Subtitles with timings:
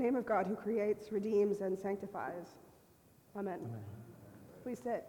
[0.00, 2.56] name of God who creates, redeems, and sanctifies.
[3.36, 3.60] Amen.
[3.60, 3.80] Amen.
[4.62, 5.04] Please sit.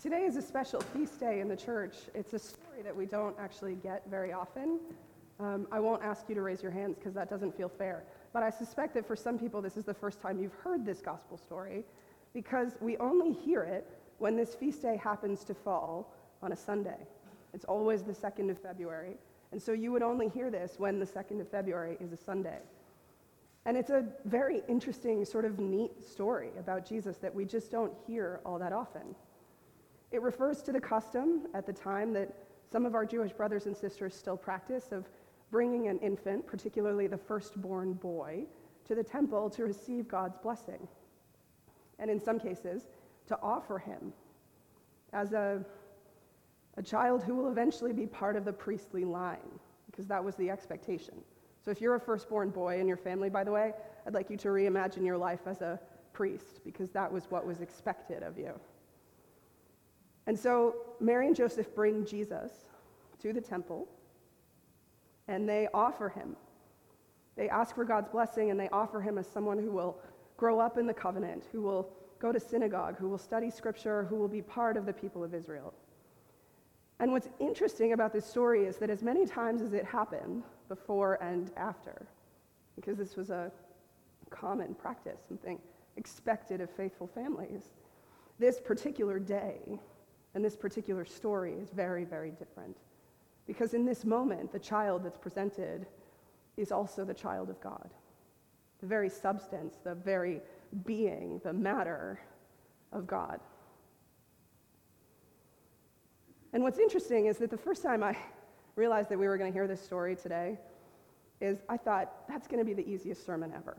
[0.00, 1.96] Today is a special feast day in the church.
[2.14, 4.78] It's a story that we don't actually get very often.
[5.40, 8.04] Um, I won't ask you to raise your hands because that doesn't feel fair.
[8.34, 11.00] But I suspect that for some people, this is the first time you've heard this
[11.00, 11.84] gospel story
[12.34, 13.88] because we only hear it
[14.18, 16.12] when this feast day happens to fall
[16.42, 17.06] on a Sunday.
[17.54, 19.16] It's always the 2nd of February.
[19.54, 22.58] And so you would only hear this when the 2nd of February is a Sunday.
[23.64, 27.92] And it's a very interesting, sort of neat story about Jesus that we just don't
[28.04, 29.14] hear all that often.
[30.10, 32.34] It refers to the custom at the time that
[32.68, 35.08] some of our Jewish brothers and sisters still practice of
[35.52, 38.46] bringing an infant, particularly the firstborn boy,
[38.86, 40.88] to the temple to receive God's blessing.
[42.00, 42.88] And in some cases,
[43.28, 44.12] to offer him
[45.12, 45.64] as a,
[46.76, 50.50] a child who will eventually be part of the priestly line, because that was the
[50.50, 51.14] expectation.
[51.64, 53.72] So if you're a firstborn boy in your family, by the way,
[54.06, 55.80] I'd like you to reimagine your life as a
[56.12, 58.52] priest, because that was what was expected of you.
[60.26, 62.50] And so Mary and Joseph bring Jesus
[63.20, 63.88] to the temple
[65.28, 66.36] and they offer him.
[67.36, 69.98] They ask for God's blessing and they offer him as someone who will
[70.36, 74.16] grow up in the covenant, who will go to synagogue, who will study scripture, who
[74.16, 75.74] will be part of the people of Israel.
[77.00, 81.22] And what's interesting about this story is that as many times as it happened, before
[81.22, 82.06] and after,
[82.76, 83.50] because this was a
[84.30, 85.58] common practice, something
[85.96, 87.72] expected of faithful families,
[88.38, 89.58] this particular day
[90.34, 92.76] and this particular story is very, very different.
[93.46, 95.86] Because in this moment, the child that's presented
[96.56, 97.90] is also the child of God.
[98.80, 100.40] The very substance, the very
[100.84, 102.20] being, the matter
[102.92, 103.40] of God.
[106.54, 108.16] And what's interesting is that the first time I
[108.76, 110.56] realized that we were going to hear this story today
[111.40, 113.76] is I thought, that's going to be the easiest sermon ever.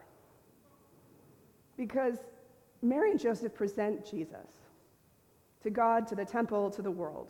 [1.77, 2.17] Because
[2.81, 4.47] Mary and Joseph present Jesus
[5.63, 7.29] to God, to the temple, to the world.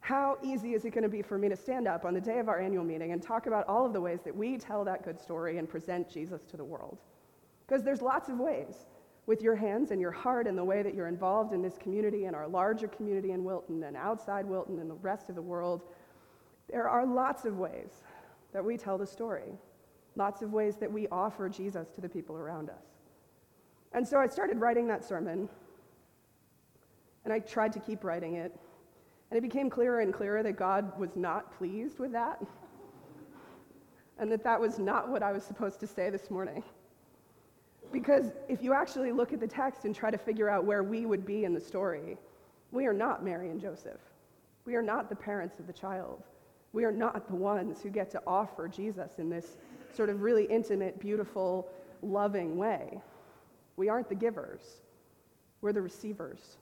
[0.00, 2.38] How easy is it going to be for me to stand up on the day
[2.38, 5.04] of our annual meeting and talk about all of the ways that we tell that
[5.04, 6.98] good story and present Jesus to the world?
[7.66, 8.86] Because there's lots of ways
[9.28, 12.24] with your hands and your heart and the way that you're involved in this community
[12.24, 15.82] and our larger community in Wilton and outside Wilton and the rest of the world.
[16.70, 17.90] There are lots of ways
[18.54, 19.52] that we tell the story,
[20.16, 22.86] lots of ways that we offer Jesus to the people around us.
[23.92, 25.46] And so I started writing that sermon
[27.24, 28.58] and I tried to keep writing it.
[29.30, 32.40] And it became clearer and clearer that God was not pleased with that.
[34.18, 36.62] and that that was not what I was supposed to say this morning.
[37.92, 41.06] Because if you actually look at the text and try to figure out where we
[41.06, 42.18] would be in the story,
[42.70, 44.00] we are not Mary and Joseph.
[44.64, 46.22] We are not the parents of the child.
[46.72, 49.56] We are not the ones who get to offer Jesus in this
[49.94, 51.68] sort of really intimate, beautiful,
[52.02, 53.00] loving way.
[53.76, 54.60] We aren't the givers,
[55.60, 56.58] we're the receivers.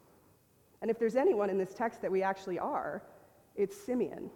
[0.82, 3.02] And if there's anyone in this text that we actually are,
[3.56, 4.30] it's Simeon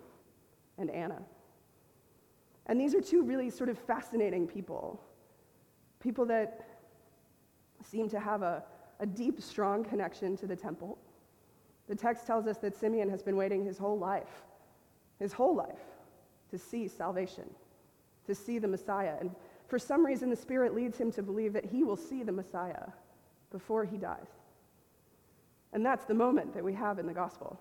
[0.78, 1.20] and Anna.
[2.66, 5.00] And these are two really sort of fascinating people.
[6.00, 6.69] People that
[7.84, 8.62] seem to have a,
[9.00, 10.98] a deep, strong connection to the temple.
[11.88, 14.44] The text tells us that Simeon has been waiting his whole life,
[15.18, 15.80] his whole life,
[16.50, 17.48] to see salvation,
[18.26, 19.14] to see the Messiah.
[19.20, 19.34] And
[19.68, 22.88] for some reason, the Spirit leads him to believe that he will see the Messiah
[23.50, 24.28] before he dies.
[25.72, 27.58] And that's the moment that we have in the gospel.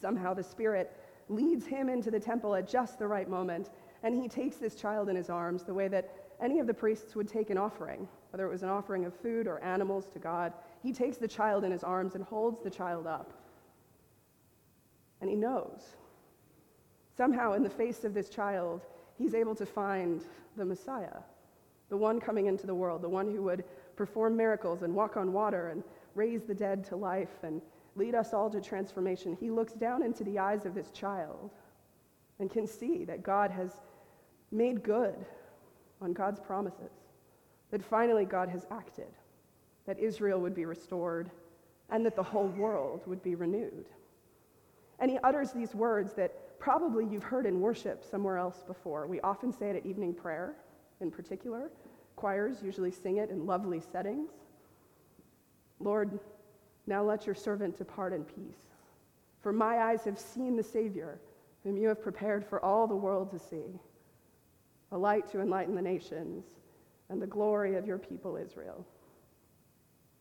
[0.00, 0.94] Somehow the Spirit
[1.28, 3.70] leads him into the temple at just the right moment,
[4.02, 6.10] and he takes this child in his arms the way that
[6.40, 9.46] any of the priests would take an offering, whether it was an offering of food
[9.46, 10.52] or animals to God.
[10.82, 13.32] He takes the child in his arms and holds the child up.
[15.20, 15.96] And he knows.
[17.16, 18.82] Somehow, in the face of this child,
[19.16, 20.22] he's able to find
[20.56, 21.18] the Messiah,
[21.88, 23.64] the one coming into the world, the one who would
[23.96, 25.82] perform miracles and walk on water and
[26.14, 27.62] raise the dead to life and
[27.96, 31.50] lead us all to transformation, he looks down into the eyes of this child
[32.38, 33.70] and can see that God has
[34.52, 35.14] made good
[36.06, 36.92] on God's promises,
[37.72, 39.12] that finally God has acted,
[39.86, 41.32] that Israel would be restored,
[41.90, 43.86] and that the whole world would be renewed.
[45.00, 49.08] And he utters these words that probably you've heard in worship somewhere else before.
[49.08, 50.54] We often say it at evening prayer,
[51.00, 51.72] in particular.
[52.14, 54.30] Choirs usually sing it in lovely settings.
[55.80, 56.20] Lord,
[56.86, 58.62] now let your servant depart in peace.
[59.42, 61.18] For my eyes have seen the Savior,
[61.64, 63.80] whom you have prepared for all the world to see,
[64.92, 66.44] a light to enlighten the nations
[67.08, 68.84] and the glory of your people Israel.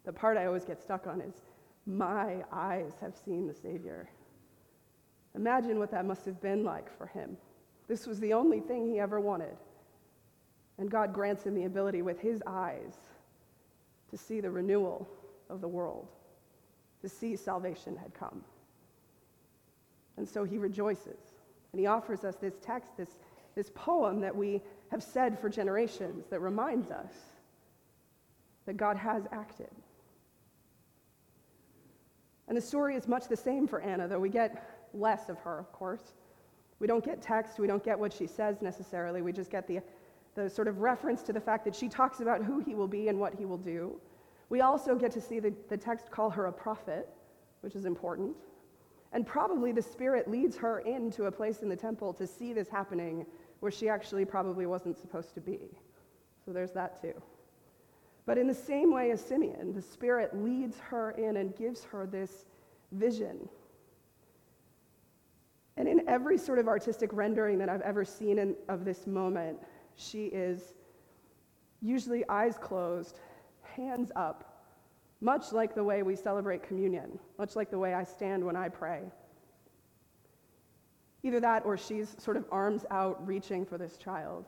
[0.05, 1.33] The part I always get stuck on is,
[1.85, 4.09] my eyes have seen the Savior.
[5.35, 7.37] Imagine what that must have been like for him.
[7.87, 9.57] This was the only thing he ever wanted.
[10.77, 12.95] And God grants him the ability with his eyes
[14.09, 15.07] to see the renewal
[15.49, 16.07] of the world,
[17.01, 18.43] to see salvation had come.
[20.17, 21.19] And so he rejoices.
[21.71, 23.17] And he offers us this text, this,
[23.55, 24.61] this poem that we
[24.91, 27.13] have said for generations that reminds us
[28.65, 29.71] that God has acted.
[32.47, 35.57] And the story is much the same for Anna, though we get less of her,
[35.57, 36.13] of course.
[36.79, 39.81] We don't get text, we don't get what she says necessarily, we just get the,
[40.35, 43.07] the sort of reference to the fact that she talks about who he will be
[43.07, 43.99] and what he will do.
[44.49, 47.09] We also get to see the, the text call her a prophet,
[47.61, 48.35] which is important.
[49.13, 52.67] And probably the Spirit leads her into a place in the temple to see this
[52.67, 53.25] happening
[53.59, 55.59] where she actually probably wasn't supposed to be.
[56.45, 57.13] So there's that too.
[58.25, 62.05] But in the same way as Simeon, the Spirit leads her in and gives her
[62.05, 62.45] this
[62.91, 63.47] vision.
[65.77, 69.59] And in every sort of artistic rendering that I've ever seen in, of this moment,
[69.95, 70.73] she is
[71.81, 73.19] usually eyes closed,
[73.61, 74.54] hands up,
[75.25, 78.69] much like the way we celebrate communion, much like the way I stand when I
[78.69, 79.01] pray.
[81.23, 84.45] Either that or she's sort of arms out reaching for this child.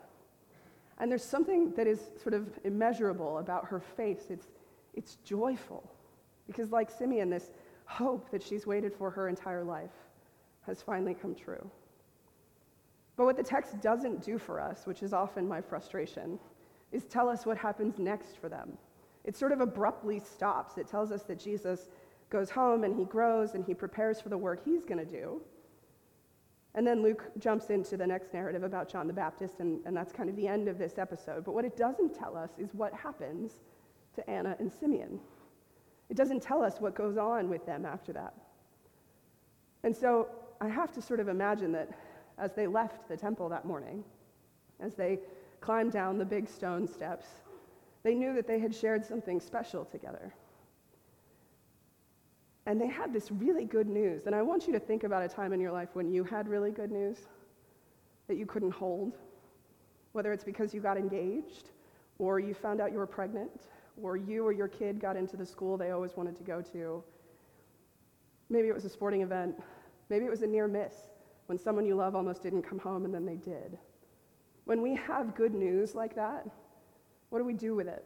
[1.00, 4.26] And there's something that is sort of immeasurable about her face.
[4.30, 4.46] It's,
[4.94, 5.84] it's joyful.
[6.46, 7.50] Because, like Simeon, this
[7.86, 9.98] hope that she's waited for her entire life
[10.68, 11.72] has finally come true.
[13.16, 16.38] But what the text doesn't do for us, which is often my frustration,
[16.92, 18.78] is tell us what happens next for them.
[19.28, 20.78] It sort of abruptly stops.
[20.78, 21.90] It tells us that Jesus
[22.30, 25.42] goes home and he grows and he prepares for the work he's going to do.
[26.76, 30.14] And then Luke jumps into the next narrative about John the Baptist, and, and that's
[30.14, 31.44] kind of the end of this episode.
[31.44, 33.54] But what it doesn't tell us is what happens
[34.16, 35.20] to Anna and Simeon.
[36.10, 38.34] It doesn't tell us what goes on with them after that.
[39.84, 40.30] And so
[40.62, 41.90] I have to sort of imagine that
[42.38, 44.04] as they left the temple that morning,
[44.80, 45.20] as they
[45.60, 47.26] climbed down the big stone steps,
[48.08, 50.34] they knew that they had shared something special together.
[52.66, 54.28] And they had this really good news.
[54.28, 56.48] And I want you to think about a time in your life when you had
[56.48, 57.18] really good news
[58.30, 59.18] that you couldn't hold,
[60.14, 61.72] whether it's because you got engaged,
[62.18, 63.64] or you found out you were pregnant,
[64.02, 67.04] or you or your kid got into the school they always wanted to go to.
[68.50, 69.62] Maybe it was a sporting event.
[70.10, 70.96] Maybe it was a near miss
[71.48, 73.78] when someone you love almost didn't come home and then they did.
[74.64, 76.48] When we have good news like that,
[77.30, 78.06] what do we do with it?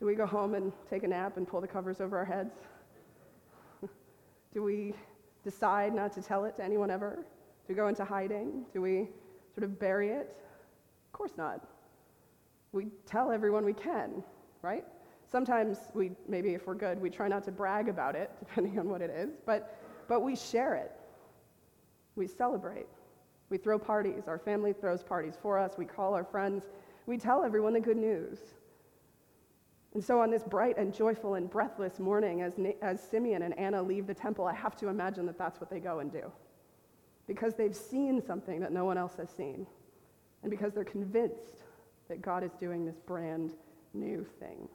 [0.00, 2.54] Do we go home and take a nap and pull the covers over our heads?
[4.54, 4.94] Do we
[5.42, 7.16] decide not to tell it to anyone ever?
[7.16, 8.64] Do we go into hiding?
[8.72, 9.08] Do we
[9.54, 10.36] sort of bury it?
[11.06, 11.66] Of course not.
[12.72, 14.22] We tell everyone we can,
[14.62, 14.84] right?
[15.30, 18.88] Sometimes we, maybe if we're good, we try not to brag about it, depending on
[18.88, 20.92] what it is, but, but we share it.
[22.14, 22.86] We celebrate.
[23.50, 24.28] We throw parties.
[24.28, 25.76] Our family throws parties for us.
[25.76, 26.64] We call our friends.
[27.08, 28.38] We tell everyone the good news.
[29.94, 32.52] And so, on this bright and joyful and breathless morning, as,
[32.82, 35.80] as Simeon and Anna leave the temple, I have to imagine that that's what they
[35.80, 36.30] go and do.
[37.26, 39.66] Because they've seen something that no one else has seen.
[40.42, 41.62] And because they're convinced
[42.08, 43.54] that God is doing this brand
[43.94, 44.68] new thing.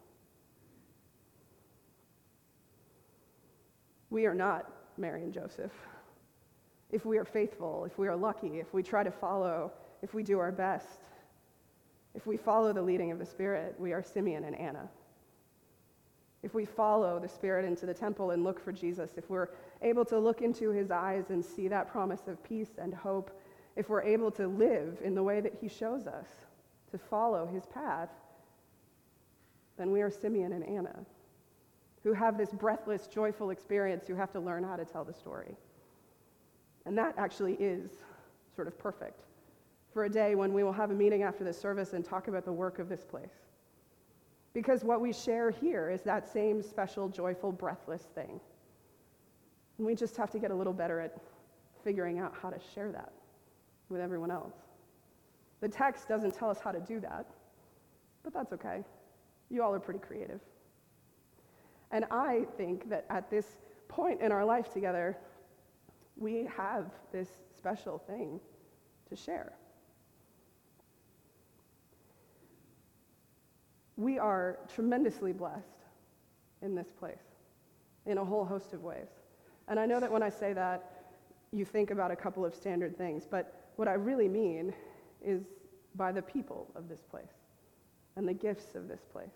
[4.09, 5.71] We are not Mary and Joseph.
[6.91, 10.24] If we are faithful, if we are lucky, if we try to follow, if we
[10.24, 11.12] do our best,
[12.15, 14.89] if we follow the leading of the Spirit, we are Simeon and Anna
[16.43, 19.48] if we follow the Spirit into the temple and look for Jesus, if we're
[19.82, 23.32] able to look into his eyes and see that promise of peace and hope,
[23.77, 26.27] if we're able to live in the way that he shows us,
[26.91, 28.10] to follow his path,
[29.77, 31.00] then we are Simeon and Anna,
[32.03, 35.55] who have this breathless, joyful experience who have to learn how to tell the story.
[36.86, 37.89] And that actually is
[38.53, 39.22] sort of perfect
[39.93, 42.45] for a day when we will have a meeting after this service and talk about
[42.45, 43.45] the work of this place.
[44.53, 48.39] Because what we share here is that same special, joyful, breathless thing.
[49.77, 51.17] And we just have to get a little better at
[51.83, 53.12] figuring out how to share that
[53.89, 54.55] with everyone else.
[55.62, 57.25] The text doesn't tell us how to do that,
[58.23, 58.83] but that's okay.
[59.50, 60.41] You all are pretty creative.
[61.91, 63.57] And I think that at this
[63.88, 65.17] point in our life together,
[66.17, 68.39] we have this special thing
[69.09, 69.53] to share.
[73.97, 75.85] We are tremendously blessed
[76.62, 77.17] in this place
[78.05, 79.07] in a whole host of ways.
[79.67, 80.89] And I know that when I say that,
[81.51, 84.73] you think about a couple of standard things, but what I really mean
[85.23, 85.43] is
[85.95, 87.35] by the people of this place
[88.15, 89.29] and the gifts of this place.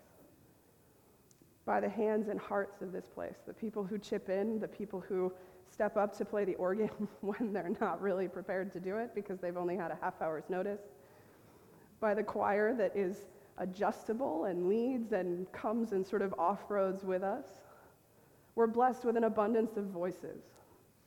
[1.64, 5.00] by the hands and hearts of this place, the people who chip in, the people
[5.06, 5.30] who
[5.70, 6.88] step up to play the organ
[7.20, 10.48] when they're not really prepared to do it because they've only had a half hour's
[10.48, 10.80] notice,
[12.00, 13.26] by the choir that is
[13.58, 17.46] adjustable and leads and comes and sort of off roads with us.
[18.54, 20.42] We're blessed with an abundance of voices.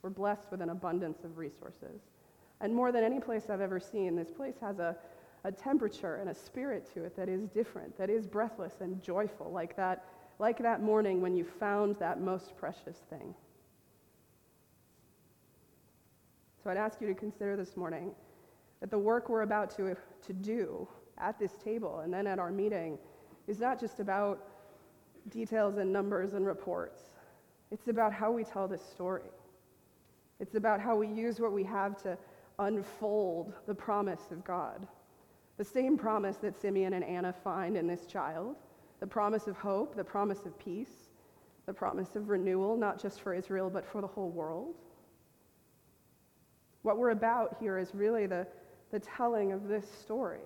[0.02, 2.02] We're blessed with an abundance of resources.
[2.62, 4.96] And more than any place I've ever seen, this place has a,
[5.44, 9.52] a temperature and a spirit to it that is different, that is breathless and joyful,
[9.52, 10.06] like that,
[10.40, 13.34] like that morning when you found that most precious thing.
[16.64, 18.12] So I'd ask you to consider this morning
[18.80, 19.96] that the work we're about to,
[20.28, 20.88] to do
[21.22, 22.98] at this table and then at our meeting
[23.48, 24.48] is not just about
[25.30, 27.02] details and numbers and reports.
[27.72, 29.30] It's about how we tell this story.
[30.40, 32.18] It's about how we use what we have to
[32.60, 34.88] unfold the promise of God.
[35.58, 38.56] The same promise that Simeon and Anna find in this child
[39.00, 41.10] the promise of hope, the promise of peace,
[41.66, 44.76] the promise of renewal, not just for Israel, but for the whole world.
[46.84, 48.48] What we're about here is really the,
[48.92, 50.42] the telling of this story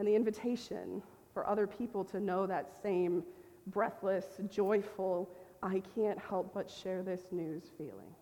[0.00, 1.02] and the invitation
[1.34, 3.22] for other people to know that same
[3.66, 5.28] breathless, joyful,
[5.62, 8.14] I can't help but share this news feeling.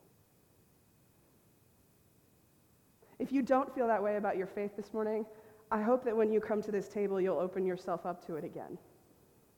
[3.20, 5.24] If you don't feel that way about your faith this morning,
[5.70, 8.42] I hope that when you come to this table, you'll open yourself up to it
[8.42, 8.76] again,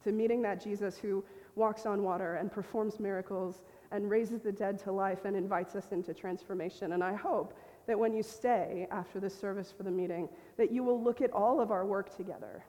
[0.04, 1.24] to meeting that Jesus who
[1.54, 3.62] walks on water and performs miracles
[3.92, 6.92] and raises the dead to life and invites us into transformation.
[6.92, 7.56] And I hope
[7.86, 11.32] that when you stay after the service for the meeting, that you will look at
[11.32, 12.64] all of our work together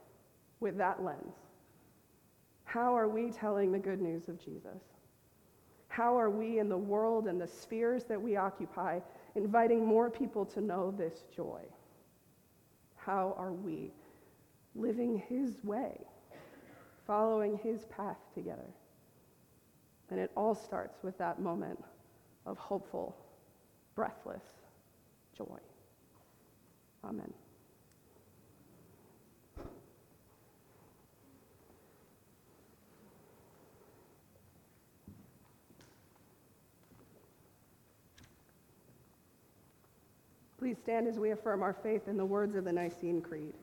[0.60, 1.36] with that lens.
[2.64, 4.82] How are we telling the good news of Jesus?
[5.90, 9.00] How are we in the world and the spheres that we occupy
[9.36, 11.62] inviting more people to know this joy?
[12.96, 13.92] How are we
[14.74, 16.00] living his way,
[17.06, 18.70] following his path together?
[20.10, 21.84] And it all starts with that moment
[22.46, 23.16] of hopeful,
[23.96, 24.44] breathless
[25.46, 25.58] joy.
[27.04, 27.34] Amen.
[40.60, 43.56] Please stand as we affirm our faith in the words of the Nicene Creed.